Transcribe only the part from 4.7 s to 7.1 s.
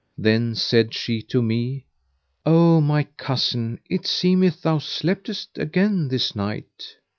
sleptest again this night?"